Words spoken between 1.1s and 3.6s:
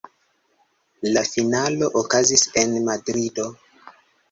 La finalo okazis en Madrido.